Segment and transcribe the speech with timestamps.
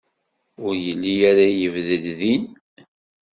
[0.65, 2.43] Ur yelli ara yebded din.